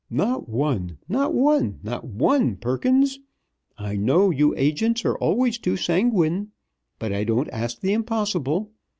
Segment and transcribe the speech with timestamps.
[0.09, 0.97] Not one!
[1.07, 1.79] Not one!
[1.83, 3.19] Not one, Perkins!
[3.77, 6.49] I know, you agents are always too sanguine.
[6.97, 8.71] But I don't ask the impossible.